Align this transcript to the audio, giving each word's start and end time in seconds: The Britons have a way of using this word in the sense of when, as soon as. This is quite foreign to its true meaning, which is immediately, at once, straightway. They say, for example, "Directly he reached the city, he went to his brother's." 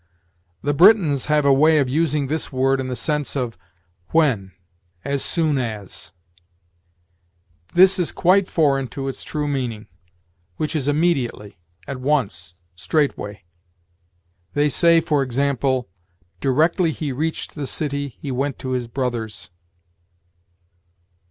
The 0.63 0.73
Britons 0.73 1.25
have 1.27 1.45
a 1.45 1.53
way 1.53 1.77
of 1.77 1.87
using 1.87 2.25
this 2.25 2.51
word 2.51 2.79
in 2.79 2.87
the 2.87 2.95
sense 2.95 3.35
of 3.35 3.55
when, 4.07 4.51
as 5.05 5.23
soon 5.23 5.59
as. 5.59 6.11
This 7.75 7.99
is 7.99 8.11
quite 8.11 8.47
foreign 8.47 8.87
to 8.87 9.07
its 9.07 9.23
true 9.23 9.47
meaning, 9.47 9.85
which 10.57 10.75
is 10.75 10.87
immediately, 10.87 11.59
at 11.85 12.01
once, 12.01 12.55
straightway. 12.75 13.43
They 14.55 14.69
say, 14.69 15.01
for 15.01 15.21
example, 15.21 15.87
"Directly 16.39 16.89
he 16.89 17.11
reached 17.11 17.53
the 17.53 17.67
city, 17.67 18.07
he 18.19 18.31
went 18.31 18.57
to 18.57 18.71
his 18.71 18.87
brother's." 18.87 19.51